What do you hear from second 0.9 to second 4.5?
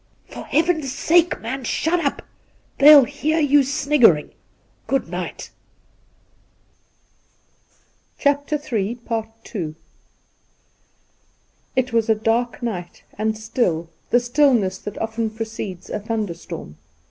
sake, man, shut up! They'll hear you sniggering.